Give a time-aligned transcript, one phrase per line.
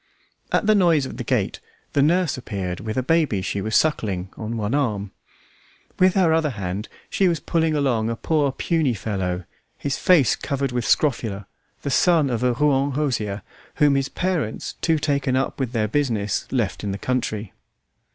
[0.51, 1.59] At the noise of the gate
[1.93, 5.11] the nurse appeared with a baby she was suckling on one arm.
[5.99, 9.43] With her other hand she was pulling along a poor puny little fellow,
[9.77, 11.45] his face covered with scrofula,
[11.83, 13.43] the son of a Rouen hosier,
[13.75, 17.53] whom his parents, too taken up with their business, left in the country.